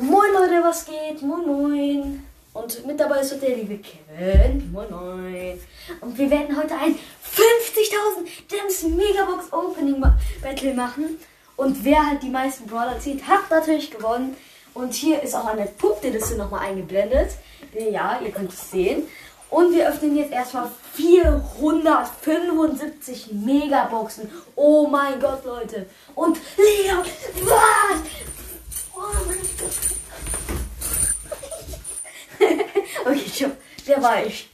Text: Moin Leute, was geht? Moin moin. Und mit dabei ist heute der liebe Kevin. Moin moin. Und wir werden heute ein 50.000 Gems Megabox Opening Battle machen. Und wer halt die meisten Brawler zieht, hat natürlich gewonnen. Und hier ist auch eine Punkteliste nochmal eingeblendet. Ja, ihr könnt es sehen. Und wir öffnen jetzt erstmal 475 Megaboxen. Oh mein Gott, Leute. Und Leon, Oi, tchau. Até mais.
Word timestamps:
Moin 0.00 0.32
Leute, 0.32 0.62
was 0.62 0.86
geht? 0.86 1.20
Moin 1.22 1.44
moin. 1.44 2.24
Und 2.52 2.86
mit 2.86 3.00
dabei 3.00 3.18
ist 3.18 3.32
heute 3.32 3.46
der 3.46 3.56
liebe 3.56 3.78
Kevin. 3.78 4.70
Moin 4.70 4.88
moin. 4.90 5.60
Und 6.00 6.16
wir 6.16 6.30
werden 6.30 6.56
heute 6.56 6.76
ein 6.76 6.94
50.000 6.94 6.98
Gems 8.46 8.84
Megabox 8.84 9.52
Opening 9.52 10.00
Battle 10.40 10.74
machen. 10.74 11.18
Und 11.56 11.84
wer 11.84 12.10
halt 12.10 12.22
die 12.22 12.28
meisten 12.28 12.68
Brawler 12.68 13.00
zieht, 13.00 13.26
hat 13.26 13.50
natürlich 13.50 13.90
gewonnen. 13.90 14.36
Und 14.72 14.94
hier 14.94 15.20
ist 15.20 15.34
auch 15.34 15.46
eine 15.46 15.66
Punkteliste 15.66 16.36
nochmal 16.36 16.68
eingeblendet. 16.68 17.32
Ja, 17.76 18.20
ihr 18.24 18.30
könnt 18.30 18.52
es 18.52 18.70
sehen. 18.70 19.02
Und 19.50 19.74
wir 19.74 19.88
öffnen 19.88 20.16
jetzt 20.16 20.32
erstmal 20.32 20.70
475 20.92 23.32
Megaboxen. 23.32 24.30
Oh 24.54 24.86
mein 24.86 25.18
Gott, 25.18 25.44
Leute. 25.44 25.86
Und 26.14 26.38
Leon, 26.56 27.04
Oi, 33.08 33.18
tchau. 33.20 33.50
Até 33.78 33.98
mais. 33.98 34.46